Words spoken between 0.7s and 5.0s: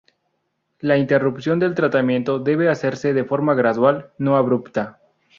La interrupción del tratamiento debe hacerse de forma gradual, no abrupta.